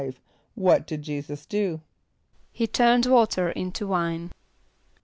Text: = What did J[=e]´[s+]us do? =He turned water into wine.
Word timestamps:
= 0.33 0.45
What 0.55 0.87
did 0.87 1.03
J[=e]´[s+]us 1.03 1.45
do? 1.45 1.79
=He 2.51 2.65
turned 2.65 3.05
water 3.05 3.51
into 3.51 3.85
wine. 3.85 4.31